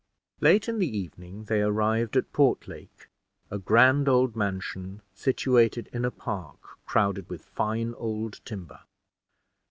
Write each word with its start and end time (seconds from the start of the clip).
Late 0.39 0.67
in 0.67 0.79
the 0.79 0.97
evening 0.97 1.43
they 1.43 1.61
arrived 1.61 2.17
at 2.17 2.33
Portlake, 2.33 3.07
a 3.51 3.59
grand 3.59 4.09
old 4.09 4.35
mansion 4.35 5.03
situated 5.13 5.91
in 5.93 6.05
a 6.05 6.09
park 6.09 6.57
crowded 6.87 7.29
with 7.29 7.45
fine 7.45 7.93
old 7.93 8.39
timber. 8.43 8.79